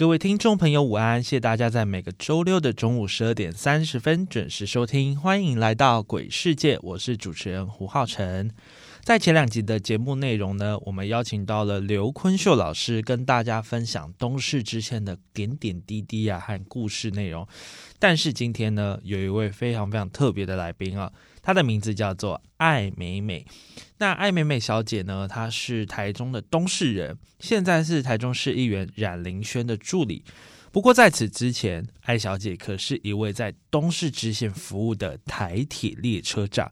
[0.00, 1.22] 各位听众朋友，午安！
[1.22, 8.50] 谢谢大家在每个周六的中午十二点三十分准时收听，欢迎来到鬼世界，我是主持人胡浩辰。
[9.02, 17.46] 在前两集的节目内容呢，我们邀请到了刘坤秀老师，跟大家分享东市之线的点点滴滴啊和故事内容。
[17.98, 21.10] 但是今天呢，有一位非常非常特别的来宾啊，
[21.42, 23.44] 她的名字叫做艾美美。
[23.98, 30.22] 那艾美美小姐呢，她是台中的东市人，现在是台中市议员冉林轩的助理。
[30.70, 36.70] 不过在此之前，艾小姐可是一位在东市支线服务的台铁列车长。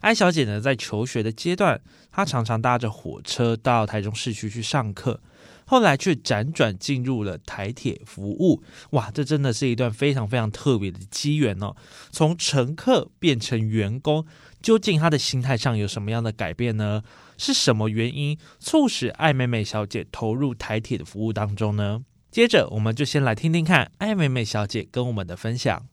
[0.00, 5.20] 艾小姐呢，在求学的阶段，她常常搭着火车到台中市区去上课，
[5.66, 8.62] 后来却辗转进入了台铁服务。
[8.90, 11.74] 哇，这真的是一段非常非常特别的机缘哦！
[12.10, 14.24] 从乘客变成员工，
[14.62, 17.02] 究竟她的心态上有什么样的改变呢？
[17.36, 22.04] 是什么原因促使艾美美小姐投入台铁的服务当中呢？
[22.30, 25.86] 接着，我们就先来听听看艾美美小姐跟我们的分享。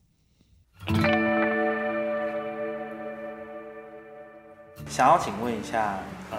[4.89, 5.99] 想要请问一下，
[6.31, 6.37] 呃，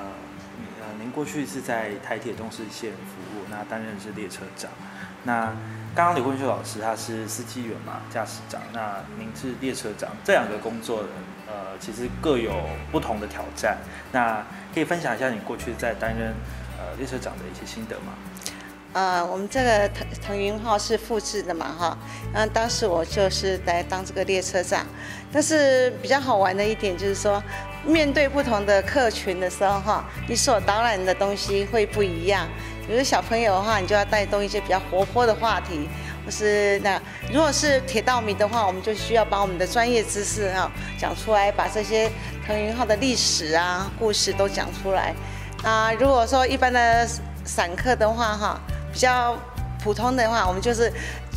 [0.80, 4.70] 呃，您过去是在台铁东势线服务，那担任是列车长。
[5.24, 5.52] 那
[5.94, 8.60] 刚刚刘坤秀老师他是司机员嘛，驾驶长。
[8.72, 11.04] 那您是列车长，这两个工作，
[11.46, 12.52] 呃，其实各有
[12.92, 13.78] 不同的挑战。
[14.12, 16.34] 那可以分享一下你过去在担任
[16.78, 18.12] 呃列车长的一些心得吗？
[18.96, 21.98] 呃，我们这个腾腾云号是复制的嘛，哈，
[22.32, 24.86] 嗯，当时我就是来当这个列车长，
[25.30, 27.42] 但是比较好玩的一点就是说，
[27.84, 32.48] 面对不同的客群的时候，哈，你所导览的东西会不一样。
[32.88, 35.86] 比如小朋友的话，你就要带动一些比较活泼的话题，
[36.24, 36.98] 或是那
[37.30, 42.10] 如果是铁道迷的话，我们就需要把我们的专业知识哈讲出来，把这些
[42.46, 45.14] 腾云号的历史啊故事都讲出来。
[45.62, 47.06] 啊，如果说一般的
[47.44, 48.58] 散客的话，哈。
[48.96, 49.36] 比较
[49.84, 50.90] 普通的话，我们就是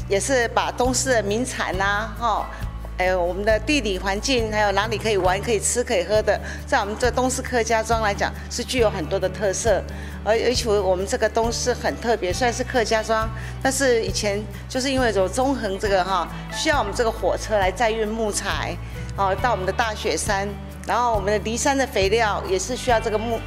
[0.07, 2.49] 也是把东市的名产呐，哈，
[2.97, 9.83] 还有我们的地理环境，还有哪里可以玩、可以吃、可以喝的，在我们这东市客家庄来讲，是具有很多的特色。
[10.23, 13.29] 而而且我们这个东市很特别，虽然是客家庄，
[13.61, 18.73] 但是以前就是因为有中横这个哈，需要我们这个火车来载运木材，
[19.17, 20.47] 哦，到我们的大雪山，
[20.87, 23.37] 然后我们的离山的肥料也是需要这个木。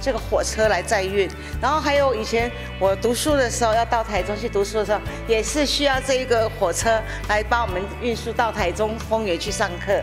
[0.00, 1.28] 这个火车来载运，
[1.60, 10.00] 然后还有以前我读书的时候要到台中去读书的时候，也是需要这一个火车来帮我们运输到台中丰原去上课。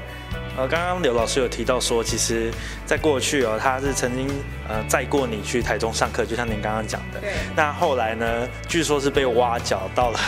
[0.56, 2.52] 呃，刚刚刘老师有提到说，其实
[2.86, 4.28] 在过去哦，他是曾经
[4.70, 7.20] 呃载过你去台中上课，就像您刚刚讲的。
[7.20, 7.32] 对。
[7.56, 10.20] 那后来呢，据说是被挖角到了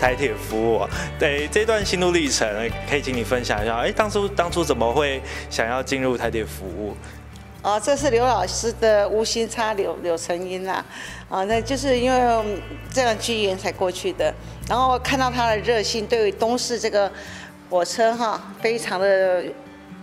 [0.00, 0.88] 台铁服务。
[1.18, 2.48] 对，这段心路历程，
[2.88, 3.76] 可以请你分享一下。
[3.76, 5.20] 哎，当初当初怎么会
[5.50, 6.96] 想要进入台铁服务？
[7.68, 10.82] 哦，这是刘老师的无心插柳柳成荫啦，
[11.28, 14.32] 啊，那就是因为这样机缘才过去的。
[14.66, 17.12] 然后看到他的热心，对于东市这个
[17.68, 19.44] 火车哈，非常的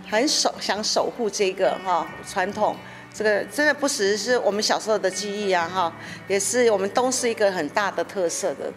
[0.08, 2.76] 很守想守护这个哈传统，
[3.12, 5.92] 这个真的不只是我们小时候的记忆啊哈，
[6.28, 8.72] 也是我们东市一个很大的特色的，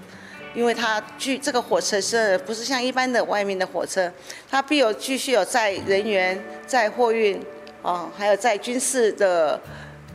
[0.56, 4.12] 因为它具这个火车是不是像一般的外面的火车，
[4.50, 7.40] 它必有继续有载人员载货运。
[7.82, 9.60] 哦，还有在军事的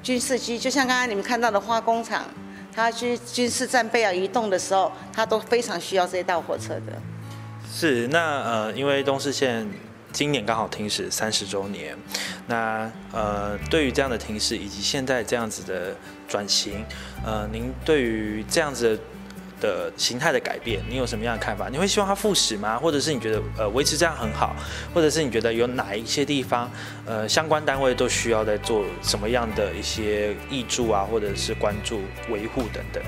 [0.03, 2.25] 军事机，就像刚刚你们看到的化工厂，
[2.75, 7.01] 它去军事战备要移动的时候，它都非常需要这一道火车的。
[7.73, 9.69] 是，那呃，因为东势线
[10.13, 11.97] 今年刚好停驶三十周年，
[12.47, 15.97] 那呃，对于这样的停驶以及现在这样子的
[16.29, 16.85] 转型，
[17.25, 18.97] 呃，您对于这样子。
[18.97, 19.03] 的
[19.65, 21.69] 的形态的改变，你有什么样的看法？
[21.71, 22.79] 你会希望它复始吗？
[22.79, 24.55] 或者是你觉得呃维持这样很好？
[24.93, 26.71] 或者是你觉得有哪一些地方
[27.07, 33.03] 呃相关单位都需要在做什么样的一些挹注啊，或者是关注维护等等？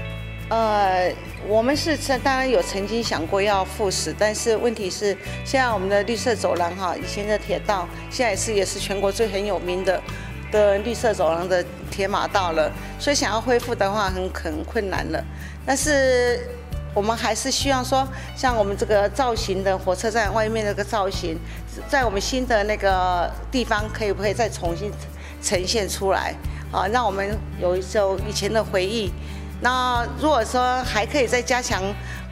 [0.48, 1.12] 呃，
[1.48, 5.06] 我们是曾当然有曾经想过要复始，但是问题是
[5.44, 10.00] 现在我们的绿色走廊哈，以前的铁道现在是也是全国最很有名的
[10.50, 15.22] 的绿色走廊的铁马道了，所以想要恢复的话很很困难了。
[15.64, 16.40] 但是
[16.94, 21.38] 我们还是希望说，像我们这个造型的火车站外面那个造型，
[21.88, 24.90] 在我们新的那个地方，可以不可以再重新
[25.42, 26.34] 呈现出来？
[26.72, 29.12] 啊，让我们有一首以前的回忆。
[29.60, 31.82] 那如果说还可以再加强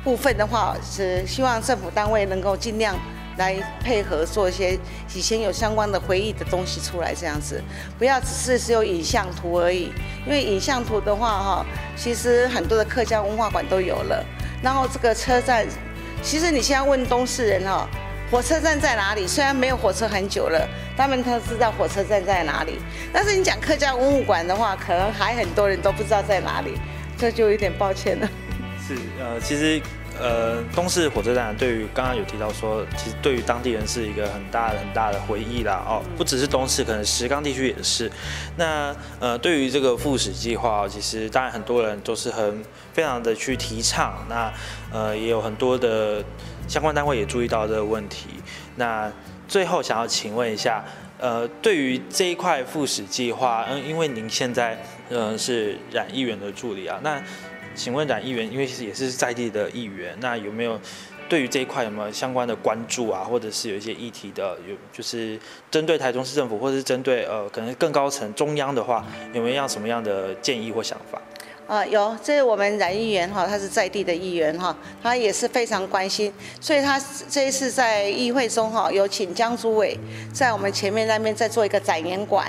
[0.03, 2.95] 部分的话，是希望政府单位能够尽量
[3.37, 4.79] 来配合做一些
[5.15, 7.63] 以前有相关的回忆的东西出来，这样子，
[7.99, 9.93] 不要只是只有影像图而已。
[10.25, 11.67] 因为影像图的话，哈，
[11.97, 14.25] 其实很多的客家文化馆都有了。
[14.63, 15.67] 然后这个车站，
[16.23, 17.89] 其实你现在问东市人哈，
[18.31, 19.27] 火车站在哪里？
[19.27, 22.79] 虽然没有火车很久了，他们都知道火车站在哪里。
[23.13, 26.79] 但是你讲客家文物馆的话，可能还很多人都不知道在哪里，
[27.19, 28.29] 这就有点抱歉了。
[28.87, 29.83] 是，呃，其实。
[30.21, 35.85] 呃，东市火车站对于刚刚有提到说，其实对于当地人是一个很大的很大的回忆啦。
[35.87, 38.11] 哦，不只是东市，可能石冈地区也是。
[38.57, 44.25] 那呃，对于这个复始计划，其实当然很多人都是很非常的去提倡。
[44.29, 44.53] 那
[44.93, 46.25] 呃，也有很多的
[46.69, 48.29] 相关单位也注意到这个问题。
[48.77, 49.13] 那
[49.49, 50.85] 最后想要请问一下，
[51.19, 57.21] 呃，对于这一块复始计划，嗯，因为您现在呃是冉议员的助理啊，那。
[57.75, 60.81] 请问冉议员，因为其实也是在地的议员，那有没有
[61.29, 65.39] 对于这一块有没有相关的关注啊，或者是有一些议题的，有就是
[65.71, 71.21] 针对台中市政府，或者是针对呃可能更高层中央的话，有没有样什么样的建议或想法？
[71.67, 76.31] 啊，有，这是我们冉议员哈，他是在地的议员哈，他也是非常关心，
[76.61, 79.99] 所以他这一次在议会中哈，有请江主委
[80.31, 82.47] 在我们前面那边再做一个展演馆，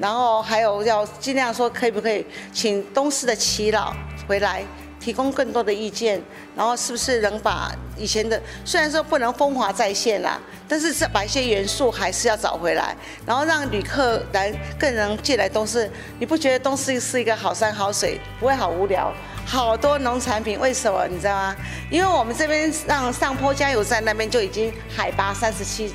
[0.00, 3.94] 然后还有要尽量说可以不可以请东市的耆老。
[4.28, 4.62] 回来
[5.00, 6.22] 提供更多的意见，
[6.54, 10.38] 然后是不是能把以前的虽然说不能风华再现啦，
[10.68, 12.94] 但是把一些元素还是要找回来，
[13.24, 15.90] 然后让旅客来更能进来东市。
[16.18, 19.12] 你不觉得东市是一个好山好水，不会好无聊？
[19.46, 21.56] 好多农产品，为什么你知道吗？
[21.90, 25.94] 因为我们这边让上坡加油站那边就已经海拔三十七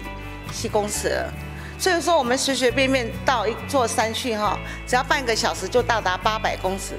[0.52, 1.32] 七公尺了，
[1.78, 4.58] 所以说我们随随便便到一座山去哈，
[4.88, 6.94] 只要半个小时就到达八百公尺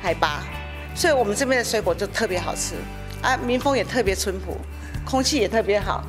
[0.00, 0.42] 海拔。
[0.98, 2.74] 所以我们这边的水果就特别好吃，
[3.22, 4.56] 啊，民风也特别淳朴，
[5.06, 6.02] 空气也特别好。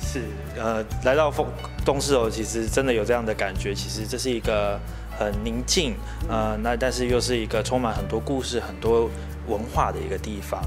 [0.00, 0.22] 是，
[0.56, 1.44] 呃，来到丰
[1.84, 3.74] 东市哦，其实真的有这样的感觉。
[3.74, 4.78] 其实这是一个
[5.18, 5.96] 很宁静，
[6.28, 9.10] 呃，那但是又是一个充满很多故事、很多
[9.48, 10.62] 文化的一个地方。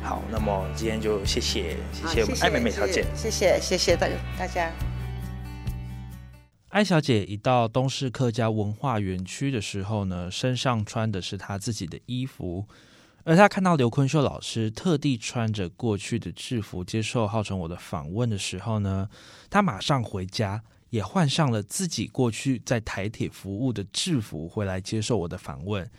[0.00, 4.06] 好，那么今天就谢谢，谢谢我们艾美美小姐，谢谢谢谢大
[4.38, 4.70] 大家。
[6.68, 12.64] 艾小姐一到东市客家文化园区的时候呢，身上穿的是她自己的衣服。
[13.24, 19.08] 而他看到刘坤秀老师特地穿着过去的制服接受浩成我的访问的时候呢，
[19.50, 25.90] 他马上回家也换上了自己过去在台铁服务的制服回来接受我的访问。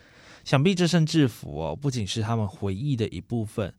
[0.43, 3.71] 想必这身制服哦，不仅是他们回忆的一部分，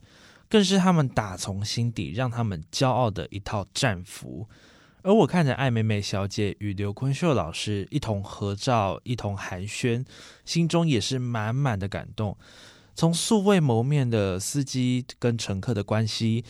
[0.49, 4.49] 更是他们打从心底让他们骄傲的一套战服。
[5.03, 10.05] 而我看着艾美美小姐与刘坤秀老师一同合照、一同寒暄，
[10.45, 12.37] 心中也是满满的感动。
[13.01, 16.45] 从素未谋面的司机跟乘客的关系，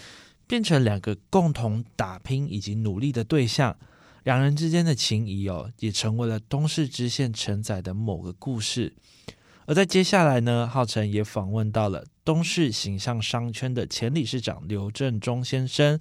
[0.49, 3.79] 变成两个共同打拼以及努力的对象，
[4.25, 8.93] 两人之间的情谊哦，也成为了东市支线承载的某个故事。
[9.67, 16.01] 而在接下来呢，浩辰也访问到了东市形象商圈的前理事长刘振中先生。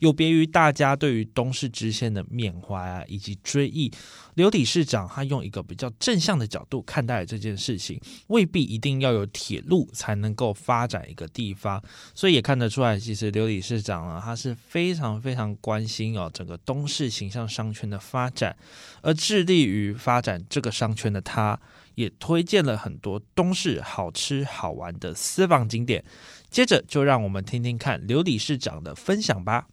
[0.00, 3.92] 有别于大家对于东市支线的缅怀啊，以及追忆，
[4.34, 11.82] 刘理事长他用一个比较正向的角度看待这件事情，未必一定要有铁路才能够发展一个地方，
[12.14, 18.56] 所以也看得出来，其实刘理事长啊，他是非常非常关心哦整个东市形象商圈的发展，
[19.02, 21.58] 而致力于发展这个商圈的他，
[21.94, 26.04] 也推荐了很多东市好吃好玩的私房景点。
[26.50, 29.66] 接着就让我们听听看刘理事长的分享吧。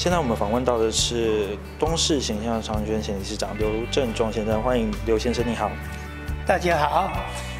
[0.00, 5.70] 现在我们访问到的是东市形象商圈前理事长刘正中先生，欢迎刘先生，你好。
[6.46, 7.12] 大家好，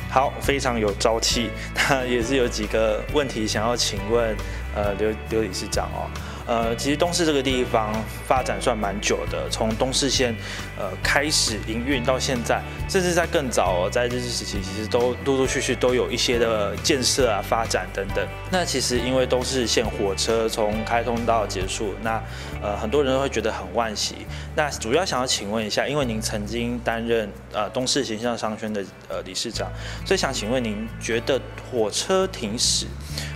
[0.08, 1.50] 好，非常有朝气。
[1.74, 4.34] 他也是有几个问题想要请问，
[4.74, 6.08] 呃，刘刘理事长哦。
[6.50, 7.94] 呃，其实东市这个地方
[8.26, 10.34] 发展算蛮久的，从东市线
[10.76, 18.26] 呃开始营运到现在，甚至在更早，在日治时期，其实都陆陆续续都有一些的建设啊、发展等等。
[18.50, 22.20] 那其实因为东市线火车从开通到结束，那
[22.60, 24.26] 呃很多人都会觉得很惋惜。
[24.56, 29.70] 那主要想要请问一下，因为您曾经担任呃东市形象商圈的呃理事长，
[30.04, 31.40] 所以想请问您觉得
[31.70, 32.86] 火车停驶，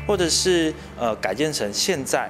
[0.05, 2.29] 或者是呃改建成现在？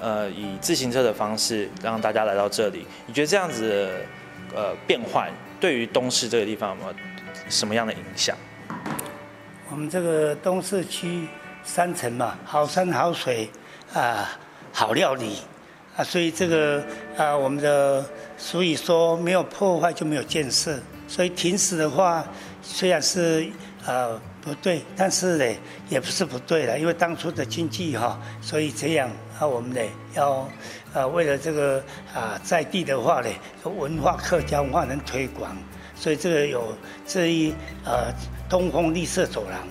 [0.00, 5.30] 呃，以自行车的方式让大家来到这里，你觉得这样子的呃变换
[5.60, 6.94] 对于东市这个地方有没有
[7.48, 8.34] 什么样的影响？
[9.70, 11.28] 我们这个东市区
[11.62, 13.48] 山城嘛，好山好水
[13.92, 14.30] 啊，
[14.72, 15.36] 好料理
[15.96, 16.82] 啊，所以这个
[17.16, 18.04] 啊，我们的
[18.38, 22.26] 所以说没有破坏就没有建设，所以停驶的话，
[22.62, 23.46] 虽然是
[23.86, 25.56] 呃，不对，但是呢，
[25.88, 29.80] 也不是不对了，因为当初的经济哈，所以这样那，我们呢
[30.14, 30.46] 要
[30.92, 31.82] 呃，为了这个
[32.14, 33.28] 啊，在地的话呢，
[33.64, 35.56] 文化客家文化能推广，
[35.94, 37.54] 所以这个有这一
[37.86, 38.12] 呃
[38.50, 39.66] 东风绿色走廊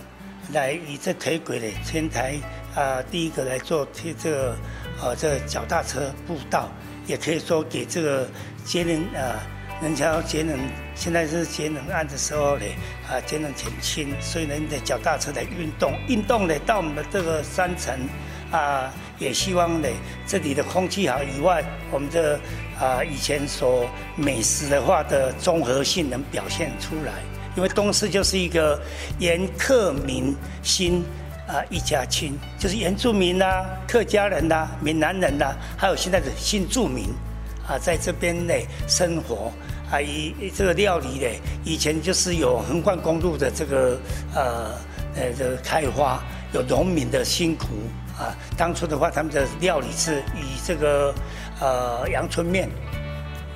[0.54, 2.36] 来以这铁轨的天台
[2.74, 4.56] 啊，第一个来做贴这个
[5.04, 6.68] 呃这脚踏车步道，
[7.06, 8.28] 也可以说给这个
[8.66, 9.38] 节能啊。
[9.82, 10.60] 人家要节能，
[10.94, 12.66] 现在是节能案的时候呢，
[13.08, 17.98] 啊，节能减轻，所以呢，的脚踏车来运动，运动呢，到我们的这个山城，
[18.52, 19.88] 啊，也希望呢，
[20.26, 22.40] 这里的空气好以外，我们的
[22.80, 23.86] 啊，以前所
[24.16, 27.14] 美食的话的综合性能表现出来，
[27.56, 28.82] 因为东市就是一个
[29.20, 30.34] 沿客民
[30.64, 31.04] 心
[31.48, 37.10] 啊一家亲，就是原住民呐、客家人呐、闽南人呐，还有现在的新住民。
[37.68, 38.54] 啊，在这边呢
[38.88, 39.52] 生活
[39.92, 41.28] 啊，以这个料理呢，
[41.64, 44.00] 以前就是有横贯公路的这个
[44.34, 44.72] 呃
[45.16, 46.20] 呃这个开花，
[46.54, 47.66] 有农民的辛苦
[48.18, 48.36] 啊。
[48.58, 51.14] 当初的话，他们的料理是以这个
[51.60, 52.70] 呃阳春面、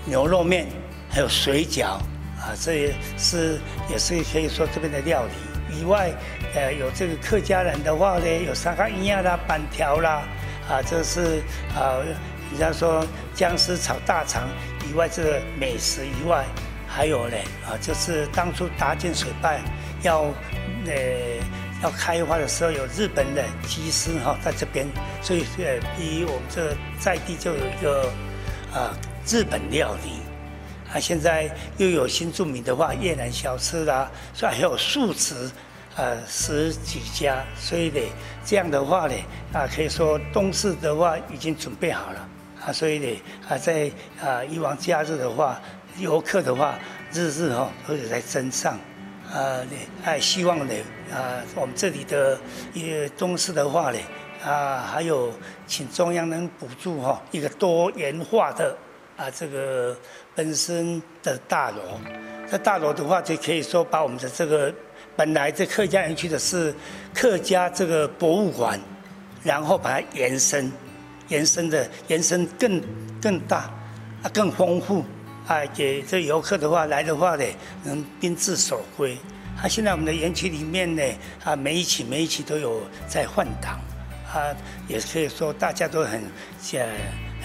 [0.05, 0.67] 牛肉面，
[1.09, 1.97] 还有水饺
[2.39, 3.59] 啊，这也是
[3.89, 5.79] 也是可以说这边的料理。
[5.79, 6.11] 以外，
[6.53, 10.23] 呃，有这个客家人的话呢，有沙卡伊亚啦、板条啦，
[10.69, 11.41] 啊，这是
[11.75, 11.97] 啊。
[12.51, 14.47] 人家说僵尸炒大肠
[14.87, 16.45] 以外，这个美食以外，
[16.87, 17.35] 还有呢
[17.65, 19.55] 啊，就是当初搭建水坝
[20.03, 20.25] 要
[20.85, 20.93] 呃
[21.83, 24.87] 要开花的时候，有日本的技师哈在这边，
[25.21, 28.09] 所以呃，比我们这在地就有一个
[28.73, 28.97] 啊
[29.27, 30.23] 日本料理。
[30.93, 35.51] 啊，现在又有新著名的话越南小吃啦，所以还有素食
[35.97, 37.99] 啊十几家，所以呢
[38.45, 39.13] 这样的话呢
[39.51, 42.29] 啊，可以说东市的话已经准备好了。
[42.65, 45.59] 啊，所以呢，啊，在啊以往假日的话，
[45.97, 46.79] 游客的话，
[47.11, 48.79] 日日哈都是在增上，
[49.33, 49.65] 啊，
[50.03, 50.73] 还希望呢，
[51.11, 52.39] 啊，我们这里的
[52.71, 53.97] 一个东西的话呢，
[54.45, 55.33] 啊，还有
[55.65, 58.77] 请中央能补助哈一个多元化的
[59.17, 59.97] 啊这个
[60.35, 61.77] 本身的大楼，
[62.47, 64.71] 这大楼的话就可以说把我们的这个
[65.15, 66.71] 本来这客家园区的是
[67.11, 68.79] 客家这个博物馆，
[69.41, 70.71] 然后把它延伸。
[71.29, 72.81] 延伸的延伸更
[73.21, 73.59] 更大
[74.21, 75.03] 啊，更丰富
[75.47, 77.43] 啊，给这游客的话来的话呢，
[77.83, 79.17] 能宾至守归。
[79.61, 81.03] 啊，现在我们的园区里面呢，
[81.43, 83.79] 啊，每一期每一期都有在换挡，
[84.33, 84.55] 啊，
[84.87, 86.23] 也可以说大家都很
[86.73, 86.87] 呃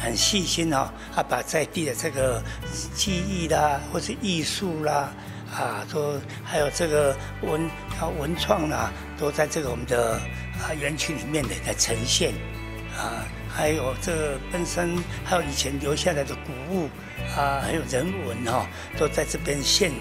[0.01, 2.43] 很细心哈，啊，把在地的这个
[2.95, 5.13] 技艺啦，或是艺术啦，
[5.53, 7.69] 啊，都还有这个文
[8.01, 10.15] 啊文创啦，都在这个我们的
[10.63, 12.33] 啊园区里面呢来呈现
[12.97, 13.27] 啊。
[13.49, 16.89] 还有这本身，还有以前留下来的古物
[17.37, 19.93] 啊，还有人文哈，都在这边现，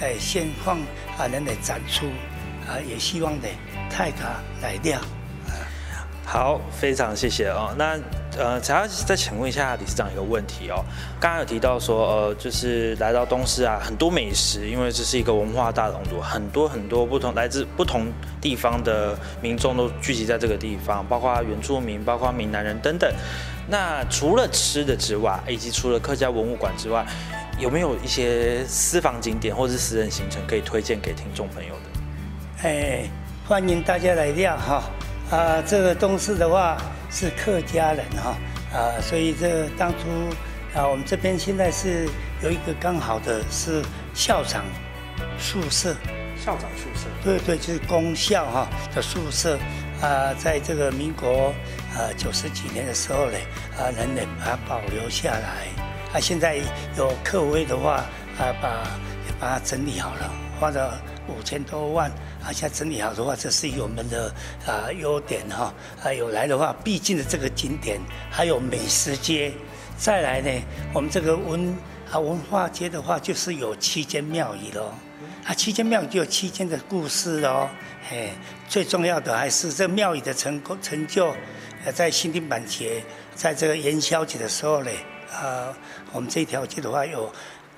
[0.00, 0.78] 哎现放
[1.18, 2.06] 啊，能来展出
[2.66, 3.48] 啊，也希望呢
[3.90, 5.00] 泰卡来亮。
[6.28, 7.72] 好，非常谢谢哦。
[7.78, 7.96] 那
[8.36, 10.84] 呃，想要再请问一下理事长一个问题哦。
[11.20, 23.08] 刚刚有提到说，呃，就是来到东市啊，很多美食，因为这是一个文化大熔炉，很多很多不同来自不同地方的民众都聚集在这个地方，包括原住民，包括闽南人等等。
[23.68, 27.06] 那除了吃的之外，以及除了客家文物馆之外，
[27.56, 32.68] 有没有一些私房景点或是私人行程可以推荐给听众朋友的？
[32.68, 33.08] 哎，
[33.46, 34.82] 欢迎大家来料哈。
[35.30, 36.76] 啊，这个东市的话
[37.10, 38.36] 是客家人哈，
[38.72, 39.98] 啊，所以这当初
[40.72, 42.08] 啊，我们这边现在是
[42.42, 43.82] 有一个刚好的是
[44.14, 44.64] 校长
[45.36, 45.96] 宿舍，
[46.36, 49.58] 校长宿舍，对对，就是公校哈的宿舍
[50.00, 51.52] 啊，在这个民国
[51.96, 53.38] 啊九十几年的时候呢，
[53.76, 55.66] 啊，人人把它保留下来，
[56.12, 56.56] 啊，现在
[56.96, 58.04] 有客位的话
[58.38, 58.86] 啊，把
[59.40, 60.30] 把它整理好了，
[60.60, 62.08] 花了五千多万。
[62.46, 64.32] 啊，现在整理好的话，这是我们的
[64.64, 65.74] 啊优点哈。
[66.00, 68.00] 啊，有来的话，毕竟的这个景点
[68.30, 69.52] 还有美食街。
[69.98, 70.62] 再来呢，
[70.94, 71.76] 我们这个文
[72.08, 74.94] 啊文化街的话，就是有七间庙宇喽。
[75.44, 77.68] 啊，七间庙宇就有七间的故事哦。
[78.12, 78.30] 哎，
[78.68, 81.34] 最重要的还是这庙宇的成功成就。
[81.84, 83.02] 呃，在新丁板节，
[83.34, 84.90] 在这个元宵节的时候呢，
[85.32, 85.74] 啊，
[86.12, 87.28] 我们这条街的话有。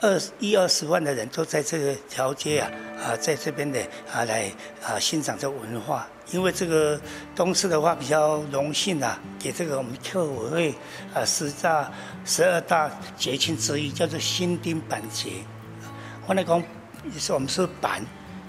[0.00, 2.70] 二一二十万的人都在这个条街啊
[3.02, 3.80] 啊，在这边的
[4.12, 4.50] 啊来
[4.82, 7.00] 啊欣赏这文化，因为这个
[7.34, 10.74] 东市的话比较荣幸啊，给这个我们客委会
[11.12, 11.90] 啊十大
[12.24, 15.30] 十二大节庆之一叫做新丁板节。
[16.26, 16.62] 我来讲，
[17.18, 18.00] 是我们是板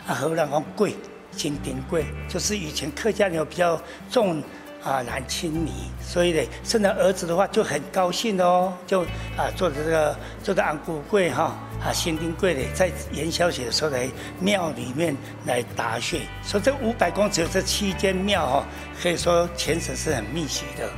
[0.05, 0.95] 啊，荷兰讲贵，
[1.35, 4.43] 新丁贵，就是以前客家人比较重。
[4.83, 5.69] 啊，男亲女，
[6.01, 9.01] 所以呢，生了儿子的话就很高兴哦，就
[9.35, 14.09] 啊，做的这个做的安骨柜哈，啊新丁贵嘞，在元宵节的时候来
[14.39, 16.21] 庙里面来答谢。
[16.43, 18.65] 所以这五百公尺这七间庙哈，
[19.01, 20.89] 可以说前程是很密集的。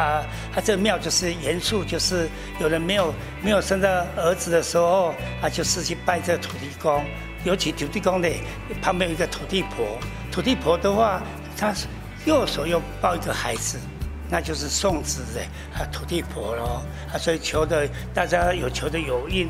[0.00, 0.22] 啊，
[0.54, 2.28] 他这个庙就是严肃，就是
[2.60, 7.02] 有人没有没有生到儿子的时候，啊，就是去拜这土地公。
[7.44, 8.28] 尤其土地公的
[8.82, 9.98] 旁边有一个土地婆，
[10.30, 11.22] 土地婆的话，
[11.56, 11.72] 她
[12.26, 13.78] 右手又抱一个孩子，
[14.28, 15.40] 那就是送子的
[15.72, 19.48] 啊土地婆咯啊，所以求的大家有求的有应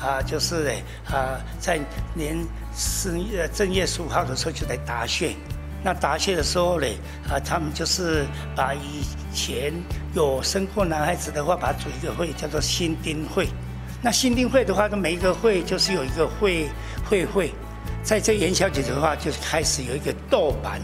[0.00, 1.80] 啊，就是嘞啊，在
[2.14, 2.36] 年
[2.72, 5.34] 四呃正月十五号的时候就来答谢。
[5.82, 9.02] 那答谢的时候嘞啊，他们就是把以
[9.34, 9.72] 前
[10.14, 13.48] 有生过男孩子的话，把它组一个会叫做新丁会。
[14.02, 16.68] 那新丁会的话，每一个会就是有一个会。
[17.08, 17.54] 会会，
[18.02, 20.78] 在这元宵节的话，就开始有一个斗板，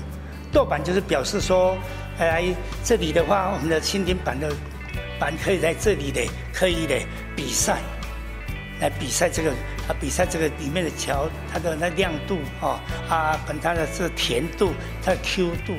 [0.55, 1.77] 豆板就是表示说，
[2.19, 2.45] 来
[2.85, 4.55] 这里的话，我们的蜻蜓板的
[5.19, 6.95] 板可以在这里的，可以的
[7.35, 7.79] 比赛，
[8.81, 9.51] 来比赛这个
[9.89, 14.73] 啊，比赛这个里面的桥，它的那亮度啊啊，跟它的这甜度，
[15.05, 15.73] 它的 Q 度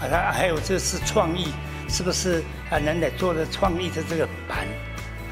[0.00, 1.52] 啊，它还有这是创意，
[1.90, 2.78] 是不是啊？
[2.78, 4.66] 能来做的创意的这个板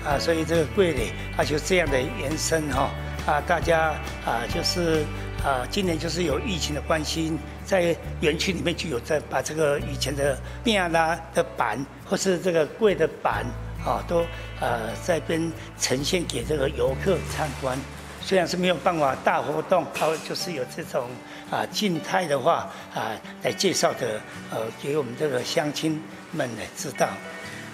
[0.04, 2.90] 啊，所以这个柜里啊，就这样的延伸哈。
[3.24, 3.94] 啊，大家
[4.26, 5.04] 啊，就是
[5.42, 7.32] 啊，今年就是有疫情的关系，
[7.64, 13.44] 在园区里面就有在把这个以前的变啦的板，或是这个柜的板
[13.84, 14.24] 啊，都
[14.60, 17.78] 呃在边呈现给这个游客参观。
[18.20, 21.08] 虽然是没有办法大活动，它就是有这种
[21.50, 23.10] 啊静态的话啊
[23.42, 26.00] 来介绍的，呃，给我们这个乡亲
[26.30, 27.08] 们来知道。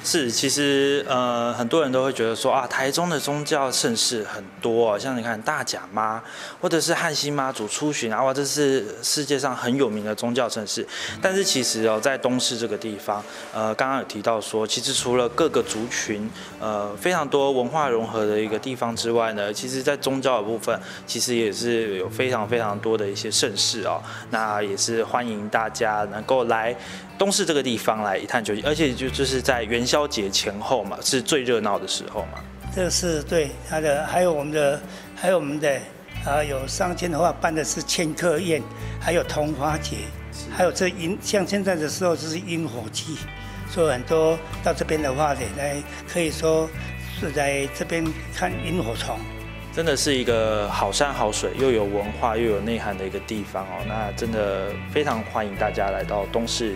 [0.04, 6.22] 是，其实呃，很多人都会觉得说啊，台中的宗教盛事很多，哦像你看大甲妈，
[6.60, 10.86] 或者是汉西妈祖出巡啊，哇，这是世界上很有名的宗教盛事。
[11.20, 24.00] 但是其实哦，在东市这个地方，呃，刚刚有提到说，其实除了各个族群，呃，非常多文化融合的一个地方之外呢，其实在宗教的部分，其实也是有非常非常多的一些盛事哦。
[24.30, 26.74] 那也是欢迎大家能够来。
[27.18, 32.44] 东市这个地方来一探究竟，而且就就是在元宵节前后嘛，是最热闹的时候嘛。
[32.76, 34.78] 这个是对它的，还有我们的，
[35.16, 35.80] 还有我们的
[36.26, 38.62] 啊，有上千的话办的是千客宴，
[39.00, 39.96] 还有桐花节，
[40.54, 43.16] 还有这萤，像现在的时候就是萤火季，
[43.70, 46.68] 所以很多到这边的话呢，来可以说
[47.18, 49.18] 是在这边看萤火虫。
[49.74, 53.84] 真的是一个好山好水，又有文化又有内涵的一个地方哦。
[53.86, 56.74] 那真的非常欢迎大家来到东市。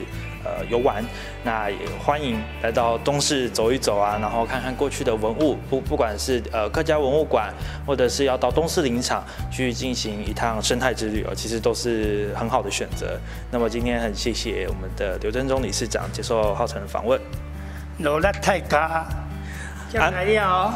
[0.53, 1.03] 呃，游玩，
[1.43, 7.53] 那也欢迎来到东市走一走啊，然后看看过去的文物，不不管是呃客家文物馆，
[7.87, 13.19] 或者是要到东市林场去进行一趟生态之旅哦，其实都是很好的选择。
[13.51, 17.19] 那么今天很谢谢我们的刘振中理事长接受浩辰的访问。
[17.99, 18.79] 努力太高，
[19.91, 20.73] 加油！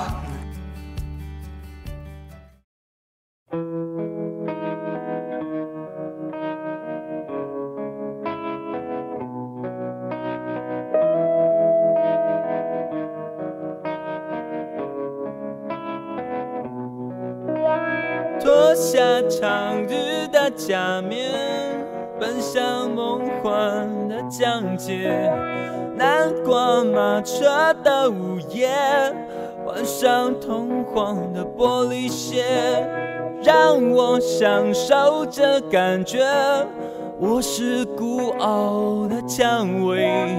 [19.29, 21.31] 长日的假面，
[22.21, 25.11] 奔向梦幻的疆界。
[25.97, 28.69] 南瓜马车的午夜，
[29.65, 32.45] 换上通黄的玻璃鞋，
[33.43, 36.25] 让我享受这感觉。
[37.19, 40.37] 我是孤傲的蔷薇，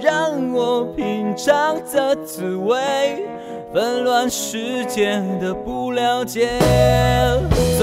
[0.00, 3.28] 让我品尝这滋味。
[3.74, 6.48] 纷乱世间的不了解，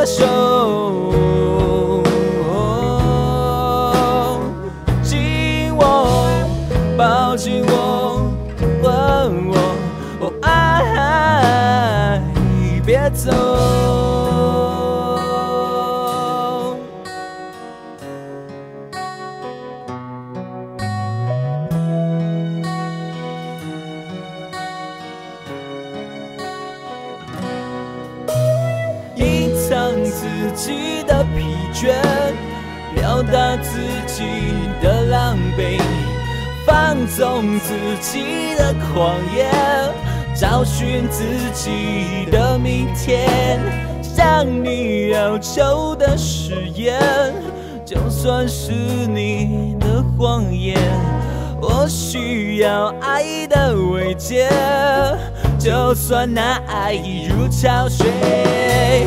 [0.00, 0.24] 的手，
[5.02, 6.06] 紧握，
[6.96, 8.32] 抱紧我，
[8.82, 9.54] 吻我，
[10.20, 12.22] 哦爱，
[12.86, 13.99] 别走。
[30.62, 31.94] 自己的疲倦
[32.94, 34.24] 表达自己
[34.82, 35.80] 的狼狈，
[36.66, 39.50] 放纵自己的狂野，
[40.34, 43.58] 找寻自己的明天，
[44.02, 47.00] 向你要求的誓言，
[47.82, 50.78] 就算是你的谎言，
[51.62, 54.46] 我需要爱的慰藉，
[55.58, 59.06] 就算那爱已如潮水。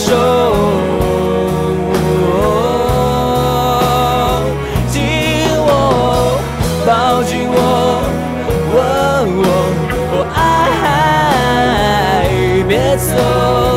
[0.00, 0.08] 手，
[4.88, 4.96] 紧
[5.66, 5.68] 握，
[6.86, 7.54] 抱紧我，
[8.72, 8.78] 吻
[9.42, 12.28] 我，爱，
[12.66, 13.69] 别走。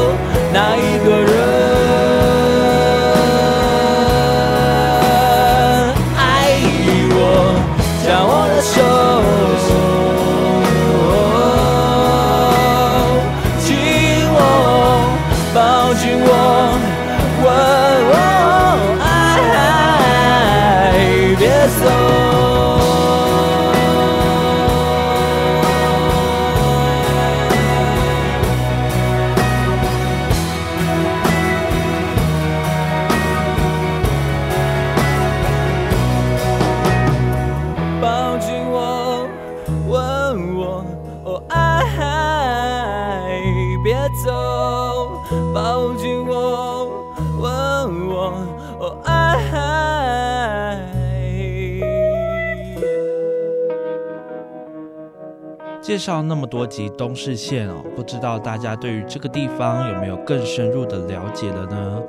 [56.04, 62.02] 绍那么多集东势线哦，不知道大家对于这个地方有没有更深入的了解了呢？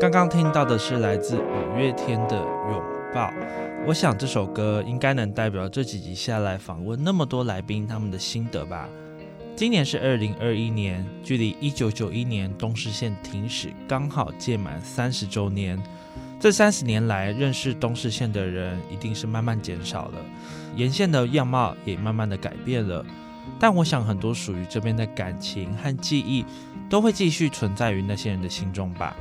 [0.00, 2.82] 刚刚听到的是来自五月天的《拥
[3.14, 3.28] 抱》，
[3.86, 8.88] 我想这首歌应该能代表这几集下来访问那么多来宾他们的心得吧。
[9.54, 15.80] 今年是二零二一年，距离一九九一年东势线停驶刚好届满三十周年。
[16.40, 20.14] 这三十年来，认识东势线的人一定是慢慢减少了，
[20.74, 23.04] 沿线的样貌也慢慢的改变了。
[23.58, 26.44] 但我想，很多属于这边的感情和记忆，
[26.88, 29.16] 都会继续存在于那些人的心中吧。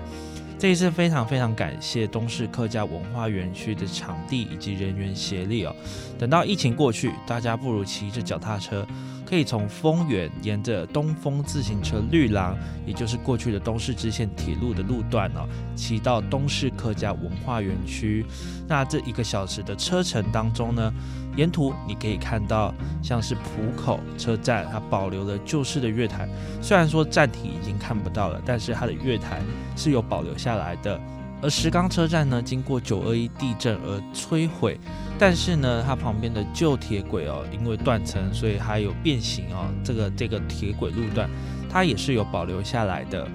[0.60, 5.76] 这一次非常非常感谢东市客家文化园区的场地以及人员协力哦。
[6.18, 8.84] 等到疫情过去，大家不如骑着脚踏车，
[9.28, 18.26] 可以从丰原沿着东风自行车绿廊，也就是过去的东市支线铁路的路段哦，骑到东市客家文化园区。
[18.68, 20.94] 那这一个小时的车程当中呢？
[21.36, 23.42] 沿途你可以看到，像是浦
[23.76, 26.28] 口车站，它保留了旧式的月台。
[26.64, 29.42] 虽然说站体已经看不到了，但是它的月台
[29.76, 31.00] 是有保留下来的。
[31.42, 34.80] 而石冈车站呢，经过九二一地震而摧毁，
[35.20, 39.68] 但是呢，它旁边的旧铁轨哦，因为断层，所以还有变形哦。
[39.84, 41.30] 这个这个铁轨路段，
[41.70, 43.28] 它也是有保留下来的。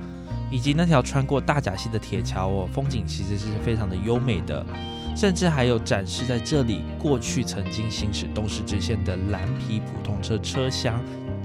[0.51, 4.65] 以及那条穿过大甲溪的铁桥哦，风景其实是非常的优美的。
[5.15, 11.01] 甚至还有展示在这里过去曾经行驶东势支线的蓝皮普通车车厢，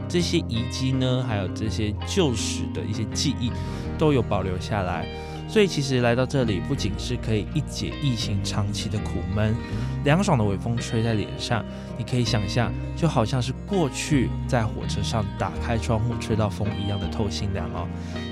[0.08, 3.52] 这些遗迹呢，还有这些旧时的一些记忆，
[3.98, 5.06] 都有保留下来。
[5.48, 9.56] 所以其实来到这里，不仅是可以一解疫情长期的苦闷，
[10.04, 11.64] 凉爽的微风吹在脸上，
[11.98, 17.88] 你可以想象，就好像是过去在火车上打开窗户吹到风一样的透心凉哦。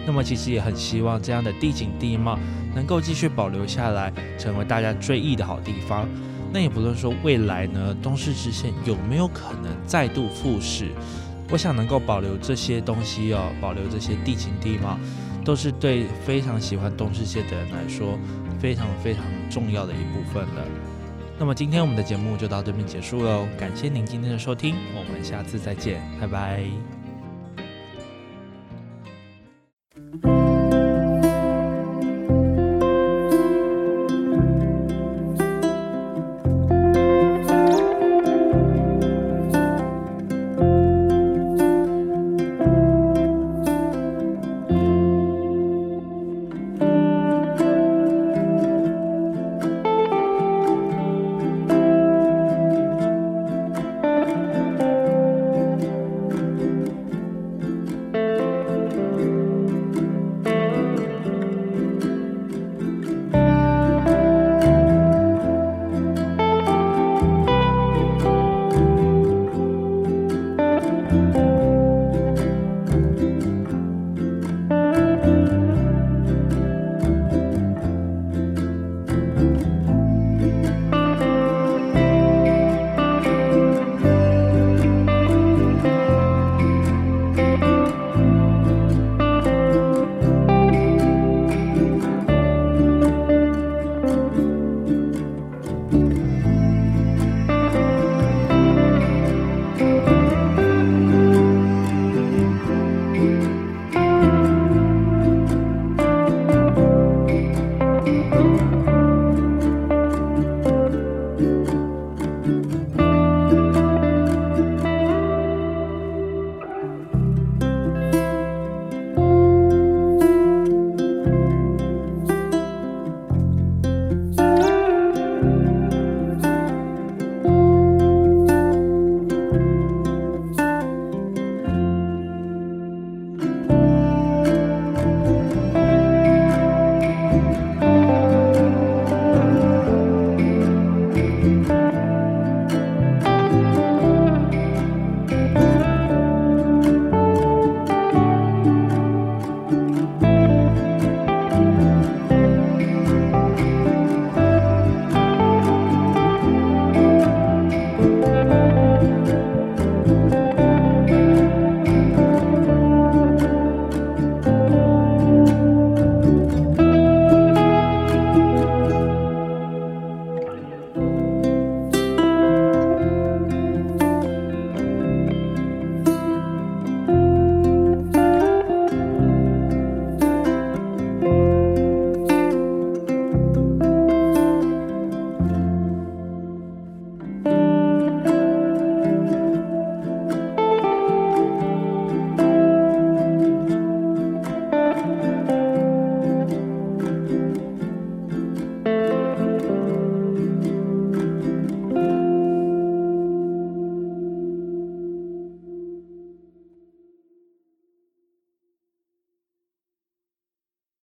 [0.05, 2.37] 那么其实也很希望这样的地景地貌
[2.75, 6.07] 能够继续保留下来，成为大家追忆的好地方。
[6.51, 10.91] 那也不论说未来呢，东势支线有没有可能再度复驶，
[11.49, 14.99] 我想能够保留这些东西哦，保留这些地景地貌。
[15.45, 18.17] 都是对非常喜欢东世界的人来说
[18.59, 20.65] 非常非常重要的一部分了。
[21.37, 26.94] 那么今天我们的节目就到这边结束喽，感谢您今天的收听，我们下次再见，拜拜。